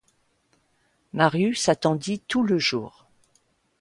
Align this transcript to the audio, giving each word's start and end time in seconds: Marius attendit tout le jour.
Marius 1.13 1.69
attendit 1.69 2.21
tout 2.21 2.41
le 2.41 2.57
jour. 2.57 3.05